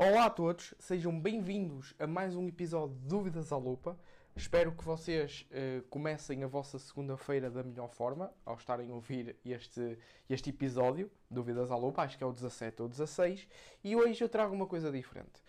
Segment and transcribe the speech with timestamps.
[0.00, 3.98] Olá a todos, sejam bem-vindos a mais um episódio de Dúvidas à Lupa.
[4.36, 9.34] Espero que vocês uh, comecem a vossa segunda-feira da melhor forma ao estarem a ouvir
[9.44, 9.98] este,
[10.30, 13.48] este episódio, Dúvidas à Lupa, acho que é o 17 ou 16,
[13.82, 15.42] e hoje eu trago uma coisa diferente.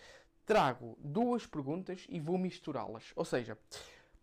[0.48, 3.13] Trago duas perguntas e vou misturá-las.
[3.16, 3.55] Ou seja,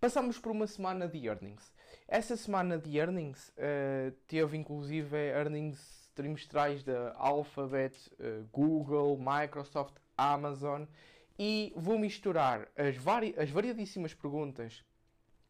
[0.00, 1.72] passamos por uma semana de earnings.
[2.08, 10.85] Essa semana de earnings uh, teve inclusive earnings trimestrais da Alphabet, uh, Google, Microsoft, Amazon
[11.39, 14.84] e vou misturar as, vari as variadíssimas perguntas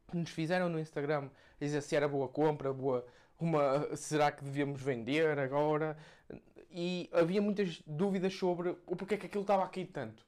[0.08, 1.28] que nos fizeram no Instagram,
[1.60, 3.04] dizer se era boa compra, boa,
[3.38, 5.96] uma, será que devíamos vender agora?
[6.70, 10.24] E havia muitas dúvidas sobre o porquê que aquilo estava aqui tanto.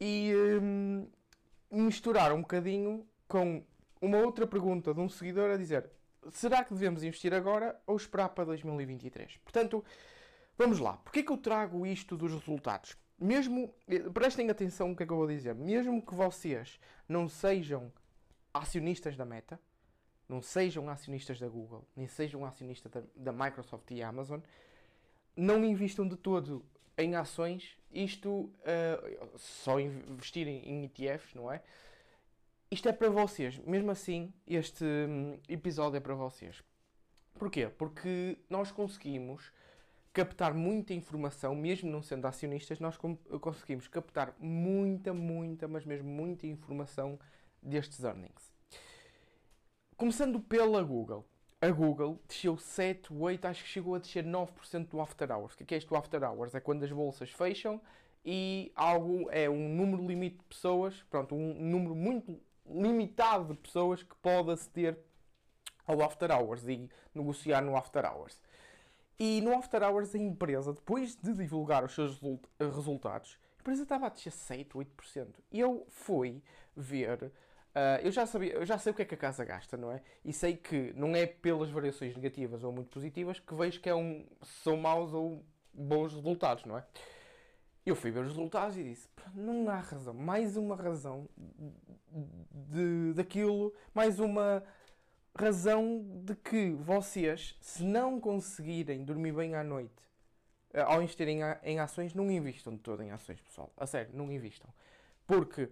[0.00, 1.08] E hum,
[1.70, 3.64] misturar um bocadinho com
[4.00, 5.90] uma outra pergunta de um seguidor a dizer
[6.32, 9.38] será que devemos investir agora ou esperar para 2023?
[9.38, 9.84] Portanto,
[10.58, 10.94] vamos lá.
[10.98, 12.96] Porquê que eu trago isto dos resultados?
[13.20, 13.72] Mesmo,
[14.14, 17.92] prestem atenção no que é que eu vou dizer, mesmo que vocês não sejam
[18.52, 19.60] acionistas da Meta,
[20.28, 24.40] não sejam acionistas da Google, nem sejam acionistas da, da Microsoft e Amazon,
[25.36, 26.64] não investam de todo
[26.96, 31.62] em ações, isto uh, só investirem em ETFs, não é?
[32.70, 36.62] Isto é para vocês, mesmo assim, este um, episódio é para vocês.
[37.34, 37.68] Porquê?
[37.68, 39.52] Porque nós conseguimos
[40.12, 42.98] captar muita informação, mesmo não sendo acionistas, nós
[43.40, 47.18] conseguimos captar muita, muita, mas mesmo muita informação
[47.62, 48.52] destes earnings.
[49.96, 51.26] Começando pela Google.
[51.60, 55.52] A Google desceu 7, 8, acho que chegou a descer 9% do after hours.
[55.52, 56.54] O que é isto do after hours?
[56.54, 57.80] É quando as bolsas fecham
[58.24, 64.02] e algo é um número limite de pessoas, pronto, um número muito limitado de pessoas
[64.02, 64.98] que pode aceder
[65.86, 68.40] ao after hours e negociar no after hours.
[69.22, 72.18] E no After Hours, a empresa, depois de divulgar os seus
[72.58, 75.26] resultados, a empresa estava a descer 7, 8%.
[75.52, 76.42] E eu fui
[76.74, 77.24] ver.
[77.24, 79.92] Uh, eu já sabia, eu já sei o que é que a casa gasta, não
[79.92, 80.00] é?
[80.24, 83.94] E sei que não é pelas variações negativas ou muito positivas que vejo que é
[83.94, 84.26] um,
[84.64, 85.44] são maus ou
[85.74, 86.86] bons resultados, não é?
[87.84, 91.28] Eu fui ver os resultados e disse: não há razão, mais uma razão
[92.70, 94.62] de, daquilo, mais uma
[95.36, 100.02] razão de que vocês, se não conseguirem dormir bem à noite
[100.72, 103.72] eh, ao investirem em ações, não investam de todo em ações, pessoal.
[103.76, 104.72] A sério, não investam.
[105.26, 105.68] Porque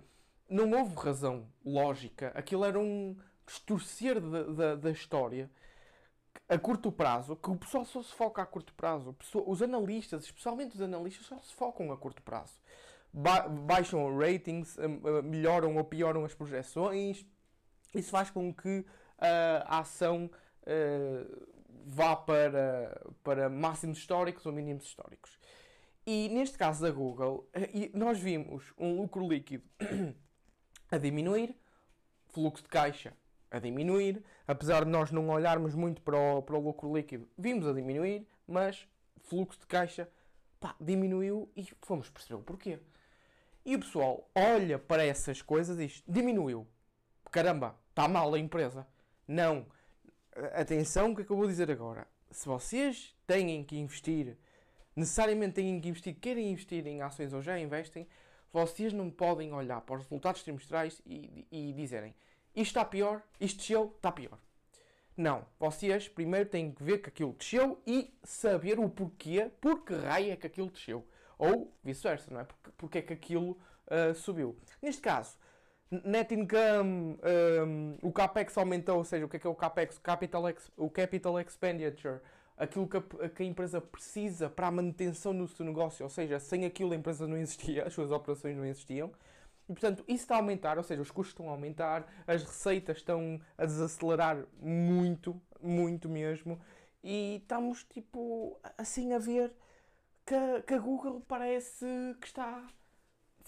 [0.48, 2.32] não houve razão lógica.
[2.34, 5.50] Aquilo era um distorcer da, da, da história
[6.48, 9.14] a curto prazo, que o pessoal só se foca a curto prazo.
[9.46, 12.54] Os analistas, especialmente os analistas, só se focam a curto prazo.
[13.12, 17.26] Ba baixam ratings, eh, eh, melhoram ou pioram as projeções.
[17.94, 18.84] Isso faz com que
[19.19, 20.31] a ação
[20.62, 21.49] uh,
[21.84, 25.39] vá para, para máximos históricos ou mínimos históricos.
[26.06, 29.65] E neste caso da Google, eh, nós vimos um lucro líquido
[30.91, 31.55] a diminuir,
[32.29, 33.12] fluxo de caixa
[33.51, 37.67] a diminuir, apesar de nós não olharmos muito para o, para o lucro líquido, vimos
[37.67, 38.87] a diminuir, mas
[39.23, 40.09] fluxo de caixa
[40.61, 42.79] pá, diminuiu e fomos perceber o porquê.
[43.65, 46.67] E o pessoal olha para essas coisas e diz: diminuiu.
[47.31, 48.87] Caramba, está mal a empresa.
[49.28, 49.66] Não.
[50.55, 52.09] Atenção, o que é que eu vou dizer agora?
[52.31, 54.39] Se vocês têm que investir,
[54.97, 58.09] necessariamente têm que investir, querem investir em ações ou já investem,
[58.50, 62.15] vocês não podem olhar para os resultados trimestrais e, e dizerem
[62.59, 64.38] isto está pior, isto desceu, está pior.
[65.17, 65.47] Não.
[65.61, 70.37] Vocês primeiro têm que ver que aquilo desceu e saber o porquê, porque raio é
[70.37, 71.06] que aquilo desceu.
[71.38, 72.44] Ou vice-versa, não é?
[72.44, 74.56] Porque, porque é que aquilo uh, subiu.
[74.83, 75.37] Neste caso,
[75.91, 77.19] Net income,
[77.66, 79.99] um, o capex aumentou, ou seja, o que é que é o capex?
[79.99, 82.21] Capital, ex, o capital expenditure,
[82.59, 86.38] aquilo que a, que a, empresa precisa para a manutenção do seu negócio, ou seja,
[86.38, 89.10] sem aquilo a empresa não existia, as suas operações não existiam.
[89.66, 92.99] E portanto, isso está a aumentar, ou seja, os custos estão a aumentar, as receitas
[92.99, 96.60] estão a desacelerar muito, muito mesmo,
[97.03, 99.53] e estamos tipo assim a ver
[100.26, 101.87] que que a Google parece
[102.20, 102.66] que está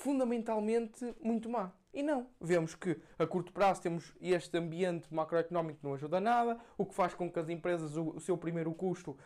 [0.01, 1.73] fundamentalmente muito má.
[1.93, 2.29] E não.
[2.41, 6.95] Vemos que a curto prazo temos este ambiente macroeconómico que não ajuda nada, o que
[6.95, 9.17] faz com que as empresas, o, seu primeiro custo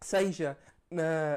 [0.00, 0.58] seja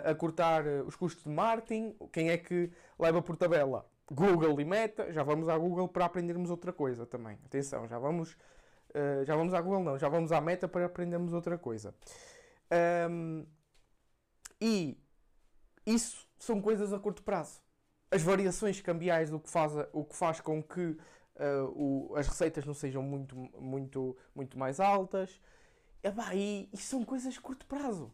[0.06, 1.96] a cortar uh, os custos de marketing.
[2.12, 3.86] Quem é que leva por tabela?
[4.10, 5.12] Google e Meta.
[5.12, 7.38] Já vamos à Google para aprendermos outra coisa também.
[7.46, 11.34] Atenção, já vamos, uh, já vamos à Google não, já vamos à Meta para aprendermos
[11.34, 11.94] outra coisa.
[13.10, 13.46] Um,
[14.62, 14.98] e
[15.86, 17.67] isso são coisas a curto prazo
[18.12, 20.98] as variações cambiais o que faz, o que faz com que uh,
[21.76, 25.40] o, as receitas não sejam muito, muito, muito mais altas.
[26.04, 28.12] E, e, e são coisas de curto prazo.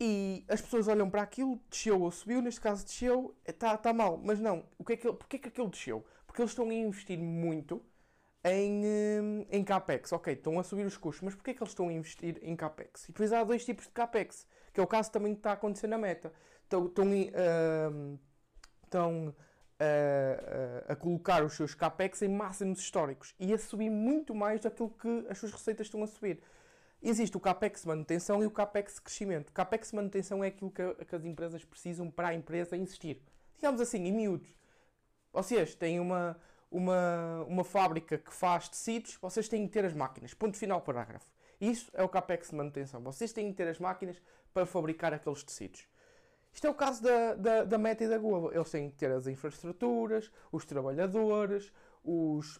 [0.00, 4.18] e as pessoas olham para aquilo, desceu ou subiu, neste caso desceu, está tá mal.
[4.18, 6.04] Mas não, o que é que, porquê é que aquilo desceu?
[6.26, 7.82] Porque eles estão a investir muito
[8.44, 8.84] em,
[9.22, 10.12] hum, em CAPEX.
[10.12, 12.56] Ok, estão a subir os custos, mas porquê é que eles estão a investir em
[12.56, 13.04] CAPEX?
[13.04, 15.54] E depois há dois tipos de CAPEX, que é o caso também que está a
[15.54, 16.32] acontecer na meta.
[16.64, 18.18] Estão, estão, uh,
[18.94, 24.60] estão uh, a colocar os seus CAPEX em máximos históricos e a subir muito mais
[24.60, 26.40] daquilo que as suas receitas estão a subir.
[27.02, 29.50] Existe o CAPEX manutenção e o CAPEX crescimento.
[29.50, 33.20] O CAPEX manutenção é aquilo que, que as empresas precisam para a empresa existir.
[33.56, 34.48] Digamos assim, em miúdos.
[35.32, 36.38] Vocês têm uma,
[36.70, 40.32] uma, uma fábrica que faz tecidos, vocês têm que ter as máquinas.
[40.32, 41.26] Ponto final, parágrafo.
[41.60, 43.02] Isso é o CAPEX de manutenção.
[43.02, 44.20] Vocês têm que ter as máquinas
[44.52, 45.86] para fabricar aqueles tecidos.
[46.54, 48.52] Isto é o caso da, da, da Meta e da Google.
[48.54, 51.72] Eles têm que ter as infraestruturas, os trabalhadores,
[52.04, 52.56] os,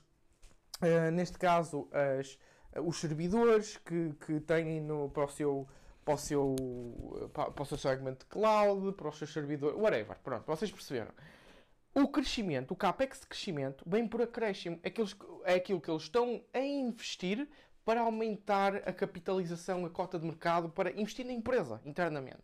[0.83, 2.35] uh, neste caso, as,
[2.77, 5.69] uh, os servidores que, que têm no, para, o seu,
[6.05, 6.57] para, o seu,
[7.33, 10.19] para, o seu segmento de cloud, para os seus servidores, whatever.
[10.25, 11.13] Pronto, vocês perceberam.
[11.95, 14.81] O crescimento, o capex de crescimento, vem por acréscimo.
[15.45, 17.49] É aquilo que eles estão a investir
[17.85, 22.43] para aumentar a capitalização, a cota de mercado, para investir na empresa internamente.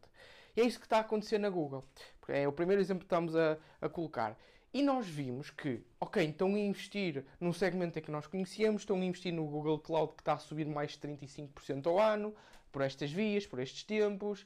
[0.61, 1.83] É isso que está a acontecer na Google.
[2.29, 4.37] É o primeiro exemplo que estamos a, a colocar.
[4.75, 8.97] E nós vimos que, ok, estão a investir num segmento em que nós conhecíamos, estão
[8.97, 12.35] a investir no Google Cloud que está a subir mais de 35% ao ano,
[12.71, 14.45] por estas vias, por estes tempos.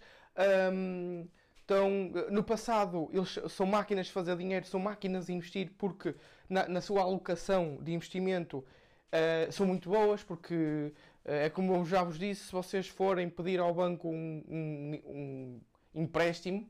[0.73, 1.27] Um,
[1.65, 1.91] então,
[2.31, 6.15] no passado, eles são máquinas de fazer dinheiro, são máquinas de investir porque
[6.49, 10.93] na, na sua alocação de investimento uh, são muito boas, porque uh,
[11.25, 15.61] é como eu já vos disse, se vocês forem pedir ao banco um, um, um
[15.95, 16.69] empréstimo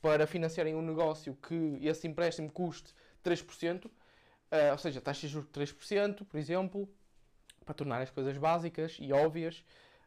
[0.00, 2.94] para financiarem um negócio que esse empréstimo custe
[3.24, 3.90] 3%, uh,
[4.50, 6.88] eh, ou seja, taxa de juros de 3%, por exemplo,
[7.64, 9.64] para tornar as coisas básicas e óbvias,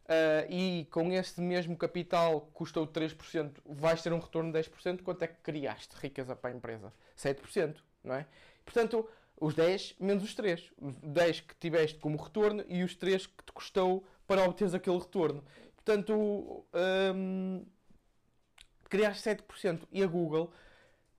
[0.07, 5.01] Uh, e com este mesmo capital que custou 3%, vais ter um retorno de 10%,
[5.01, 6.93] quanto é que criaste riqueza para a empresa?
[7.17, 7.75] 7%,
[8.05, 8.25] não é?
[8.63, 9.05] Portanto,
[9.39, 10.71] os 10 menos os 3.
[10.81, 14.97] Os 10 que tiveste como retorno e os 3 que te custou para obteres aquele
[14.97, 15.43] retorno.
[15.75, 16.65] Portanto,
[17.13, 17.65] um,
[18.89, 19.81] criaste 7%.
[19.92, 20.51] E a Google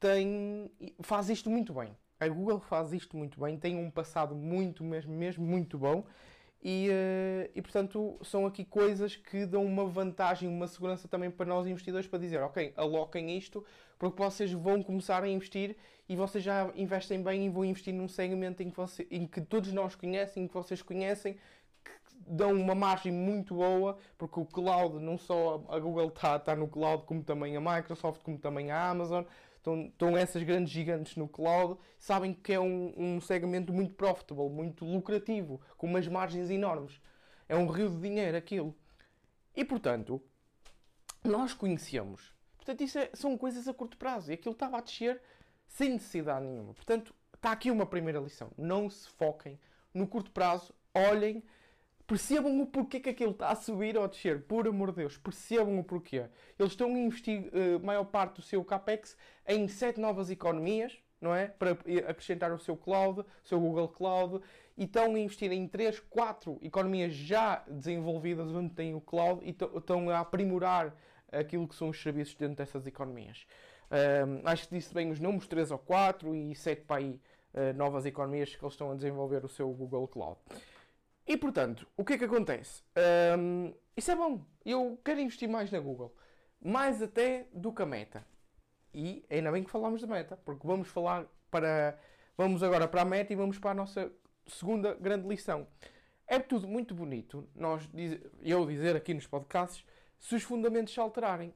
[0.01, 0.71] tem,
[1.01, 1.97] faz isto muito bem.
[2.21, 6.05] A Google faz isto muito bem, tem um passado muito, mesmo, mesmo muito bom
[6.63, 11.47] e, uh, e, portanto, são aqui coisas que dão uma vantagem, uma segurança também para
[11.47, 13.65] nós investidores para dizer, ok, aloquem isto,
[13.99, 15.77] porque vocês vão começar a investir
[16.09, 19.41] e vocês já investem bem e vão investir num segmento em que, você, em que
[19.41, 21.37] todos nós conhecem, que vocês conhecem,
[22.29, 26.69] dão uma margem muito boa, porque o cloud, não só a Google está tá no
[26.69, 29.25] cloud, como também a Microsoft, como também a Amazon,
[29.57, 34.49] estão, estão essas grandes gigantes no cloud, sabem que é um, um segmento muito profitable,
[34.49, 37.01] muito lucrativo, com umas margens enormes.
[37.49, 38.77] É um rio de dinheiro aquilo.
[39.57, 40.23] E portanto,
[41.25, 42.35] nós conhecemos.
[42.57, 44.31] Portanto, isso é, são coisas a curto prazo.
[44.31, 45.21] E aquilo estava a descer
[45.67, 46.75] sem necessidade nenhuma.
[46.75, 48.51] Portanto, está aqui uma primeira lição.
[48.57, 49.59] Não se foquem
[49.93, 50.75] no curto prazo.
[50.95, 51.43] Olhem
[52.09, 55.19] percebam o porquê que aquilo está a subir ou a descer, por amor de Deus,
[55.19, 56.25] percebam o porquê.
[56.59, 59.15] Eles estão a investir uh, eh, maior parte do seu capex
[59.47, 61.49] em sete novas economias, não é?
[61.49, 61.73] Para
[62.09, 64.43] acrescentar o seu cloud, o seu Google Cloud,
[64.75, 69.51] e estão a investir em três, quatro economias já desenvolvidas onde tem o cloud e
[69.51, 70.97] estão a aprimorar
[71.31, 73.47] aquilo que são os serviços dentro dessas economias.
[73.91, 77.21] Um, acho que disse bem os números, 3 ou 4 e 7 para aí
[77.53, 80.39] uh, novas economias que eles estão a desenvolver o seu Google Cloud.
[81.29, 82.83] E portanto, o que é que acontece?
[83.39, 84.43] Um, isso é bom.
[84.65, 86.17] Eu quero investir mais na Google.
[86.59, 88.27] Mais até do que a meta.
[88.95, 91.99] E ainda bem que falamos da meta, porque vamos falar para.
[92.35, 94.11] Vamos agora para a meta e vamos para a nossa
[94.47, 95.69] segunda grande lição.
[96.27, 97.89] É tudo muito bonito nós,
[98.43, 99.85] eu dizer aqui nos podcasts
[100.19, 101.55] se os fundamentos se alterarem.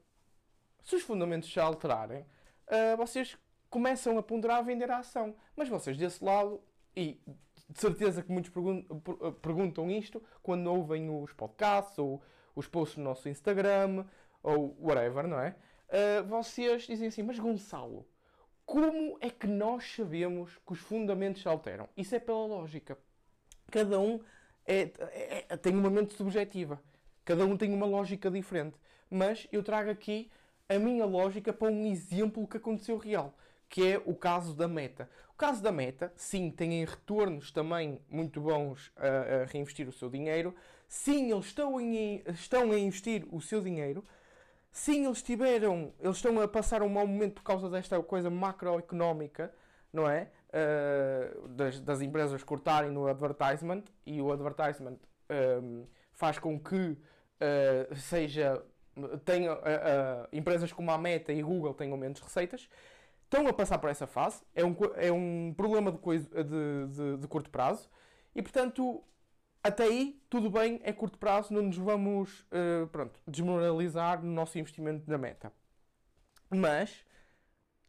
[0.82, 3.38] Se os fundamentos se alterarem, uh, vocês
[3.70, 5.34] começam a ponderar a vender a ação.
[5.56, 6.60] Mas vocês desse lado,
[6.96, 7.20] e
[7.72, 12.22] de certeza que muitos eh, perguntam isto quando ouvem os podcasts ou
[12.54, 14.04] os posts no nosso Instagram
[14.42, 15.56] ou whatever, não é?
[15.88, 18.06] Uh, vocês dizem assim, mas Gonçalo,
[18.64, 21.88] como é que nós sabemos que os fundamentos se alteram?
[21.96, 22.98] Isso é pela lógica.
[23.70, 24.20] Cada um
[24.66, 26.82] é, é, é, tem uma mente subjetiva.
[27.24, 28.76] Cada um tem uma lógica diferente.
[29.10, 30.30] Mas eu trago aqui
[30.68, 33.34] a minha lógica para um exemplo que aconteceu real
[33.72, 35.08] que é o caso da Meta.
[35.30, 40.10] O caso da Meta, sim, tem retornos também muito bons a, a reinvestir o seu
[40.10, 40.54] dinheiro.
[40.86, 44.04] Sim, eles estão, em, estão a investir o seu dinheiro.
[44.70, 49.50] Sim, eles tiveram, eles estão a passar um mau momento por causa desta coisa macroeconómica,
[49.90, 50.30] não é?
[50.50, 54.98] Uh, das, das, empresas cortarem no advertisement e o advertisement
[55.62, 58.62] um, faz com que uh, seja
[59.24, 59.56] têm, uh,
[60.30, 62.68] empresas como a Meta e Google tenham menos receitas,
[63.32, 67.28] estão a passar por essa fase, é um, é um problema de, de, de, de
[67.28, 67.88] curto prazo,
[68.34, 69.02] e portanto,
[69.62, 74.58] até aí, tudo bem, é curto prazo, não nos vamos uh, pronto, desmoralizar no nosso
[74.58, 75.50] investimento na meta.
[76.50, 77.06] Mas,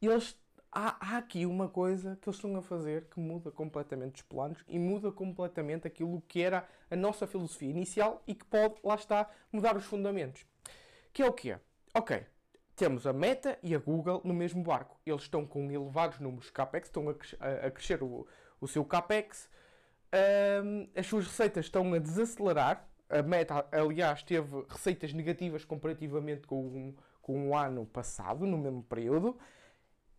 [0.01, 0.39] eles,
[0.71, 4.63] há, há, aqui uma coisa que eles estão a fazer que muda completamente os planos
[4.65, 9.29] e muda completamente aquilo que era a nossa filosofia inicial e que pode, lá está,
[9.51, 10.45] mudar os fundamentos.
[11.12, 11.57] Que é o quê?
[11.93, 12.25] Ok,
[12.75, 15.00] temos a Meta e a Google no mesmo barco.
[15.06, 18.27] Eles estão com elevados números de CAPEX, estão a, crescer o,
[18.60, 19.50] o, seu CAPEX,
[20.63, 22.88] um, as suas receitas estão a desacelerar.
[23.10, 29.38] A Meta, aliás, teve receitas negativas comparativamente com, com o ano passado, no mesmo período,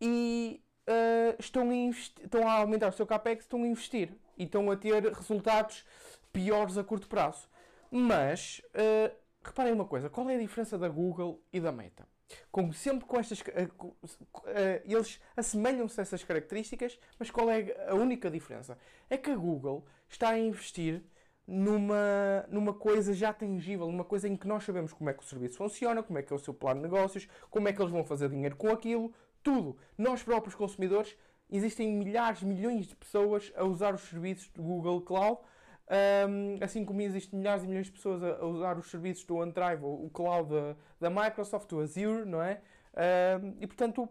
[0.00, 4.70] e uh, estão, a estão a aumentar o seu CAPEX, estão a investir e estão
[4.70, 5.84] a ter resultados
[6.32, 7.48] piores a curto prazo.
[7.90, 12.06] Mas, uh, reparem uma coisa, qual é a diferença da Google e da Meta?
[12.50, 13.40] Como sempre com estas.
[13.40, 13.44] Uh,
[14.84, 18.78] eles assemelham-se a essas características, mas qual é a única diferença?
[19.10, 21.02] É que a Google está a investir
[21.46, 25.26] numa, numa coisa já tangível, numa coisa em que nós sabemos como é que o
[25.26, 27.92] serviço funciona, como é que é o seu plano de negócios, como é que eles
[27.92, 29.12] vão fazer dinheiro com aquilo,
[29.42, 29.76] tudo.
[29.96, 31.16] Nós próprios consumidores,
[31.50, 35.40] existem milhares, milhões de pessoas a usar os serviços do Google Cloud
[35.90, 39.36] um, assim como existem milhares e milhões de pessoas a, a usar os serviços do
[39.36, 42.60] OneDrive, o, o cloud da, da, Microsoft, o Azure, não é?
[43.42, 44.08] Um, e portanto,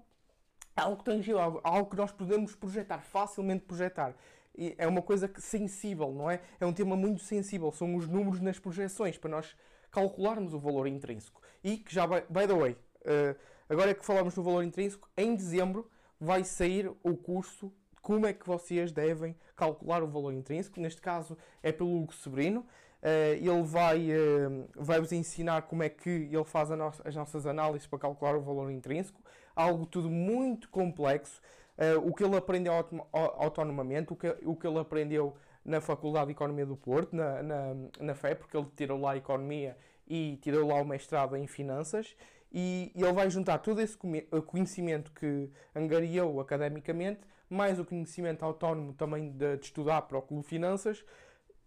[0.75, 4.15] algo tangível, algo, algo que nós podemos projetar, facilmente projetar.
[4.56, 6.42] E é uma coisa que, sensível, não é?
[6.60, 9.56] É um tema muito sensível, são os números nas projeções, para nós
[9.89, 11.42] calcularmos o valor intrínseco.
[11.63, 15.36] E que já, by, by the way, uh, agora que falamos no valor intrínseco, em
[15.36, 15.89] dezembro
[16.20, 17.74] vai sair o curso
[18.04, 20.80] como é que vocês devem calcular o valor intrínseco.
[20.80, 22.60] Neste caso é pelo Hugo Sobrino.
[23.02, 27.88] Uh, ele vai, uh, vai vos ensinar como é que ele faz as nossas análises
[27.88, 29.22] para calcular o valor intrínseco.
[29.56, 31.42] Algo tudo muito complexo.
[31.78, 32.74] Uh, o que ele aprendeu
[33.12, 37.76] autonomamente, o que, o que ele aprendeu na Faculdade de Economia do Porto, na, na,
[38.00, 42.16] na FE, porque ele tirou lá a Economia e tirou lá o mestrado em Finanças.
[42.52, 43.98] E ele vai juntar todo esse
[44.46, 47.22] conhecimento que angariou academicamente
[47.54, 51.04] mais o conhecimento autónomo também de, de estudar para o Clube Finanças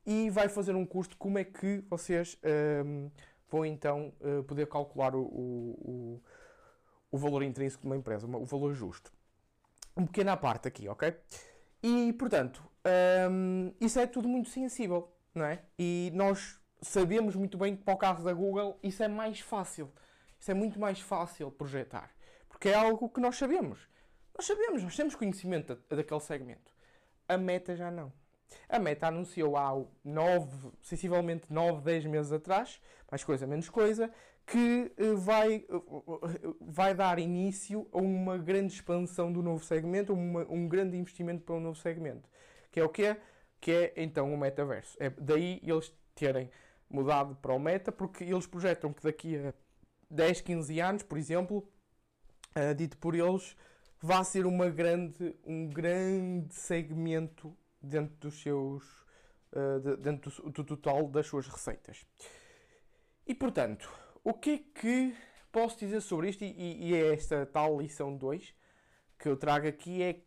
[0.05, 2.39] e vai fazer um curso de como é que vocês
[2.85, 3.11] um,
[3.51, 6.23] vão então uh, poder calcular o, o,
[7.11, 9.13] o, valor intrínseco de uma empresa, o valor justo.
[9.97, 11.15] Um pequeno à parte aqui, ok?
[11.83, 12.63] E portanto,
[13.31, 15.63] um, isso é tudo muito sensível, não é?
[15.79, 19.91] E nós sabemos muito bem que para o caso da Google isso é mais fácil.
[20.39, 22.11] Isso é muito mais fácil projetar.
[22.49, 23.89] Porque é algo que nós sabemos.
[24.37, 26.71] Nós sabemos, nós temos conhecimento daquele segmento.
[27.27, 28.13] A Meta já não.
[28.69, 29.73] A Meta anunciou há
[30.05, 34.13] 9, sensivelmente 9, 10 meses atrás, mais coisa, menos coisa,
[34.47, 40.47] que eh, vai, eh, vai dar início a uma grande expansão do novo segmento, uma,
[40.51, 42.29] um grande investimento para um novo segmento.
[42.71, 43.17] Que é o quê?
[43.61, 44.97] Que é então o metaverso.
[45.01, 46.51] É daí eles terem
[46.89, 49.55] mudado para o meta, porque eles projetam que daqui a
[50.11, 51.69] 10, 15 anos, por exemplo,
[52.77, 53.57] dito por eles,
[54.01, 58.85] vá ser uma grande, um grande segmento dentro dos seus
[59.53, 62.05] uh, de, dentro do, do, total das suas receitas.
[63.27, 63.91] E portanto,
[64.23, 65.17] o que é que
[65.51, 66.45] posso dizer sobre isto?
[66.45, 68.55] E, e é esta tal lição 2
[69.19, 70.21] que eu trago aqui é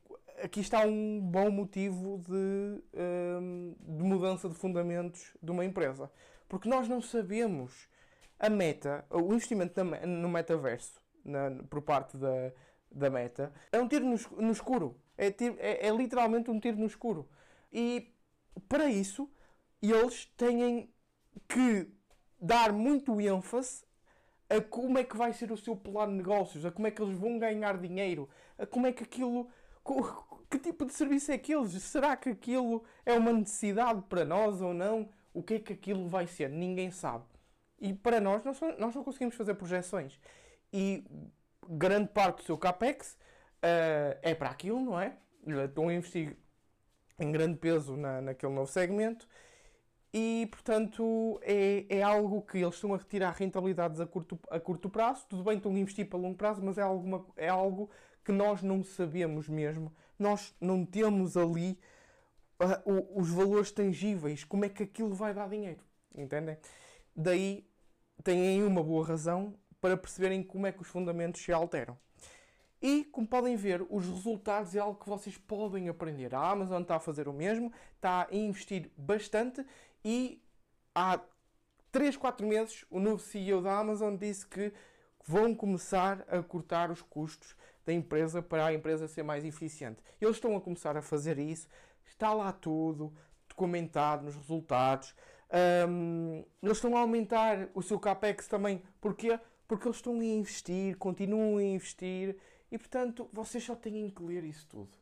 [0.44, 6.12] aqui está um bom motivo de, um, ehm, de mudança de fundamentos de uma empresa.
[6.48, 7.88] Porque nós não sabemos
[8.40, 12.52] a meta, o investimento no metaverso na, por parte da,
[12.92, 14.96] da meta, é um tiro no, no escuro.
[15.18, 17.28] É, tiro, é, é, literalmente um tiro no escuro.
[17.72, 18.14] E
[18.68, 19.30] para isso,
[19.82, 20.90] eles têm
[21.48, 21.88] que
[22.40, 23.84] dar muito ênfase
[24.50, 27.02] a como é que vai ser o seu plano de negócios, a como é que
[27.02, 28.28] eles vão ganhar dinheiro,
[28.58, 29.50] a como é que aquilo.
[30.50, 31.72] Que tipo de serviço é aqueles?
[31.84, 35.10] Será que aquilo é uma necessidade para nós ou não?
[35.34, 36.50] O que é que aquilo vai ser?
[36.50, 37.24] Ninguém sabe.
[37.80, 40.20] E para nós, nós, não conseguimos fazer projeções.
[40.74, 41.04] E
[41.70, 43.18] grande parte do seu capex
[43.58, 45.16] uh, é para aquilo, não é?
[45.66, 46.36] Estão a investir
[47.20, 49.28] em grande peso na, naquele novo segmento
[50.12, 54.90] e, portanto, é, é algo que eles estão a retirar rentabilidades a curto, a curto
[54.90, 55.26] prazo.
[55.30, 57.90] Tudo bem, estão a investir para longo prazo, mas é, alguma, é algo
[58.26, 59.94] que nós não sabemos mesmo.
[60.18, 61.80] Nós não temos ali
[62.60, 65.82] uh, os valores tangíveis, como é que aquilo vai dar dinheiro.
[66.16, 66.58] Entendem?
[67.16, 67.68] Daí
[68.24, 71.98] têm uma boa razão para perceberem como é que os fundamentos se alteram.
[72.82, 76.34] E, como podem ver, os resultados é algo que vocês podem aprender.
[76.34, 79.66] A Amazon está a fazer o mesmo, está a investir bastante
[80.04, 80.42] e
[80.96, 81.20] há
[81.92, 84.72] 3, 4 meses, o novo CEO da Amazon disse que
[85.26, 87.56] vão começar a cortar os custos
[87.86, 90.02] da empresa para a empresa ser mais eficiente.
[90.22, 91.68] Eles estão a começar a fazer isso,
[92.06, 93.14] está lá tudo
[93.48, 95.14] documentado nos resultados.
[95.88, 98.82] Um, eles estão a aumentar o seu capex também.
[99.02, 99.40] Porquê?
[99.70, 102.36] Porque eles estão a investir, continuam a investir
[102.72, 104.98] e, portanto, vocês só têm que ler isso tudo.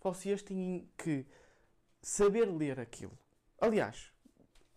[0.00, 1.26] Vocês têm que
[2.00, 3.18] saber ler aquilo.
[3.60, 4.12] Aliás,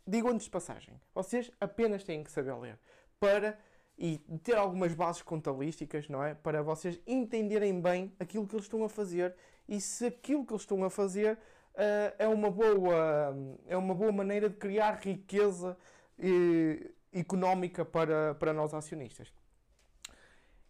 [0.07, 2.79] digo antes de passagem, vocês apenas têm que saber ler
[3.19, 3.59] para
[3.95, 6.33] e ter algumas bases contabilísticas, não é?
[6.33, 9.35] Para vocês entenderem bem aquilo que eles estão a fazer
[9.69, 13.35] e se aquilo que eles estão a fazer uh, é, uma boa,
[13.67, 15.77] é uma boa maneira de criar riqueza
[16.17, 19.33] uh, económica para, para nós acionistas.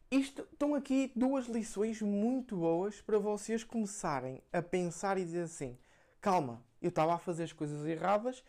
[0.09, 5.77] Isto, estão aqui duas lições muito boas para vocês começarem a pensar e dizer assim:
[6.21, 8.43] calma, eu estava a fazer as coisas erradas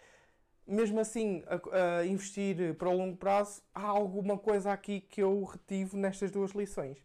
[0.68, 5.42] mesmo assim, a, a, investir para o longo prazo, há alguma coisa aqui que eu
[5.44, 6.98] retive nestas duas lições.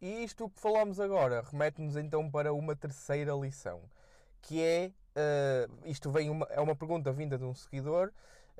[0.00, 3.80] E isto que falamos agora remete-nos então para uma terceira lição,
[4.42, 8.12] que é, uh, isto vem uma, é uma pergunta vinda de um seguidor,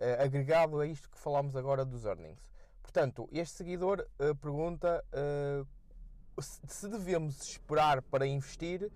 [0.03, 2.43] uh, agregado a isto que falamos agora dos earnings.
[2.83, 5.03] Portanto, este seguidor uh, pergunta
[6.41, 8.91] se devemos esperar para investir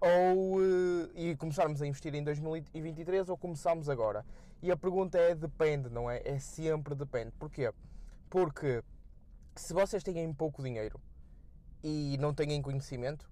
[0.00, 0.60] ou
[1.14, 4.24] e começarmos a investir em 2023 ou começarmos agora?
[4.62, 6.22] E a pergunta é depende, não é?
[6.24, 7.32] É sempre depende.
[7.32, 7.72] Porquê?
[8.30, 8.82] Porque
[9.56, 11.00] se vocês têm pouco dinheiro
[11.82, 13.28] e não têm conhecimento,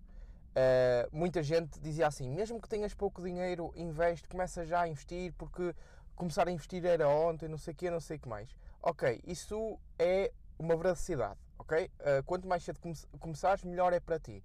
[1.12, 5.74] muita gente dizia assim: mesmo que tenhas pouco dinheiro, investe, começa já a investir, porque
[6.14, 8.48] começar a investir era ontem, não sei o quê, não sei o que mais.
[8.82, 11.90] Ok, isso é uma veracidade, ok?
[12.00, 14.42] Uh, quanto mais cedo come começares, melhor é para ti.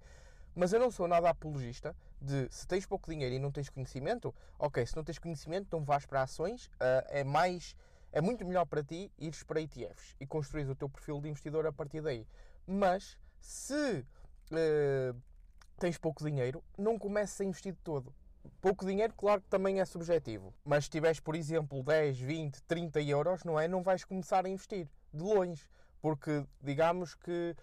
[0.54, 4.34] Mas eu não sou nada apologista de se tens pouco dinheiro e não tens conhecimento,
[4.58, 7.76] ok, se não tens conhecimento, então vais para ações, uh, é mais.
[8.12, 11.64] É muito melhor para ti ires para ETFs e construir o teu perfil de investidor
[11.64, 12.26] a partir daí.
[12.66, 14.04] Mas se
[14.50, 15.16] uh,
[15.78, 18.12] tens pouco dinheiro, não comeces a investir de todo.
[18.60, 20.54] Pouco dinheiro, claro que também é subjetivo.
[20.64, 23.66] Mas se tiveres, por exemplo, 10, 20, 30 euros, não é?
[23.66, 25.68] Não vais começar a investir de longe.
[26.00, 27.54] Porque digamos que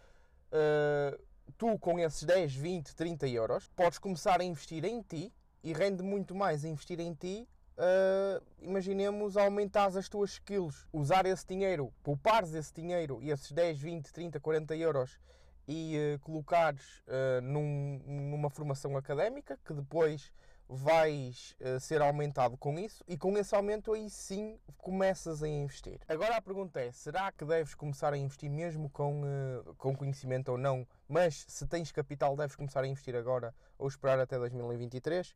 [0.52, 1.20] uh,
[1.58, 6.04] tu com esses 10, 20, 30 euros podes começar a investir em ti e rende
[6.04, 7.48] muito mais investir em ti.
[7.78, 13.80] Uh, imaginemos aumentar as tuas skills, usar esse dinheiro, poupares esse dinheiro e esses 10,
[13.80, 15.20] 20, 30, 40 euros
[15.68, 20.32] e uh, colocares uh, num, numa formação académica que depois
[20.70, 26.00] vais uh, ser aumentado com isso e com esse aumento aí sim começas a investir.
[26.08, 30.50] Agora a pergunta é: será que deves começar a investir mesmo com, uh, com conhecimento
[30.50, 30.86] ou não?
[31.08, 35.36] Mas se tens capital, deves começar a investir agora ou esperar até 2023?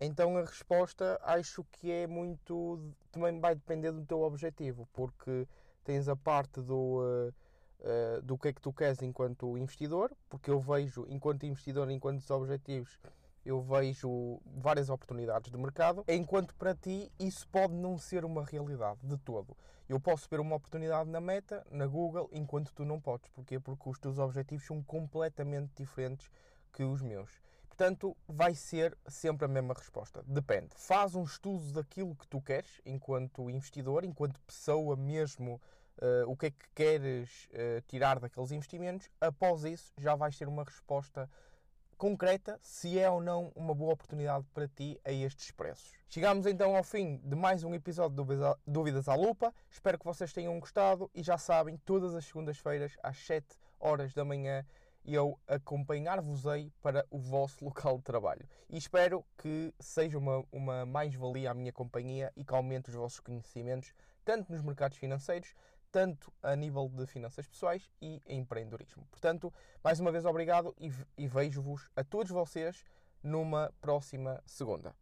[0.00, 2.92] Então a resposta acho que é muito.
[3.10, 5.48] também vai depender do teu objetivo, porque
[5.82, 7.00] tens a parte do.
[7.00, 7.32] Uh,
[8.24, 12.98] do que é que tu queres enquanto investidor, porque eu vejo, enquanto investidor, enquanto objetivos,
[13.48, 19.00] eu vejo várias oportunidades de mercado, enquanto para ti isso pode não ser uma realidade
[19.02, 19.56] de todo.
[19.88, 23.30] Eu posso ver uma oportunidade na Meta, na Google, enquanto tu não podes.
[23.30, 23.58] Porquê?
[23.58, 26.30] Porque os teus objetivos são completamente diferentes
[26.74, 27.40] que os meus.
[27.68, 30.22] Portanto, vai ser sempre a mesma resposta.
[30.26, 30.68] Depende.
[30.74, 35.58] Faz um estudo daquilo que tu queres, enquanto investidor, enquanto pessoa mesmo,
[36.02, 39.08] uh, o que é que queres uh, tirar daqueles investimentos.
[39.18, 41.30] Após isso, já vais ter uma resposta
[41.98, 45.92] concreta se é ou não uma boa oportunidade para ti a estes preços.
[46.08, 49.52] Chegamos então ao fim de mais um episódio de Dúvidas à Lupa.
[49.68, 53.44] Espero que vocês tenham gostado e já sabem, todas as segundas-feiras às 7
[53.80, 54.64] horas da manhã
[55.04, 58.46] eu acompanhar-vos-ei para o vosso local de trabalho.
[58.68, 63.18] E espero que seja uma, uma mais-valia à minha companhia e que aumente os vossos
[63.18, 63.92] conhecimentos,
[64.24, 65.54] tanto nos mercados financeiros,
[65.90, 69.06] tanto a nível de finanças pessoais e empreendedorismo.
[69.10, 72.84] Portanto, mais uma vez obrigado e, vejo-vos a todos vocês
[73.22, 74.94] numa próxima segunda.